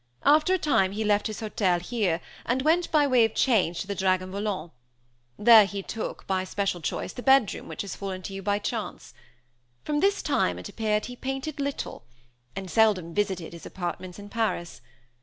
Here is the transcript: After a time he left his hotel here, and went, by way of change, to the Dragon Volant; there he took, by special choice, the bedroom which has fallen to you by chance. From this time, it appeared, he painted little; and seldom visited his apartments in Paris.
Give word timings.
After 0.23 0.55
a 0.55 0.57
time 0.57 0.93
he 0.93 1.03
left 1.03 1.27
his 1.27 1.41
hotel 1.41 1.79
here, 1.79 2.21
and 2.43 2.63
went, 2.63 2.89
by 2.91 3.05
way 3.05 3.23
of 3.23 3.35
change, 3.35 3.81
to 3.81 3.87
the 3.87 3.93
Dragon 3.93 4.31
Volant; 4.31 4.71
there 5.37 5.65
he 5.67 5.83
took, 5.83 6.25
by 6.25 6.43
special 6.43 6.81
choice, 6.81 7.13
the 7.13 7.21
bedroom 7.21 7.67
which 7.67 7.83
has 7.83 7.95
fallen 7.95 8.23
to 8.23 8.33
you 8.33 8.41
by 8.41 8.57
chance. 8.57 9.13
From 9.83 9.99
this 9.99 10.23
time, 10.23 10.57
it 10.57 10.67
appeared, 10.67 11.05
he 11.05 11.15
painted 11.15 11.59
little; 11.59 12.03
and 12.55 12.71
seldom 12.71 13.13
visited 13.13 13.53
his 13.53 13.67
apartments 13.67 14.17
in 14.17 14.27
Paris. 14.29 14.81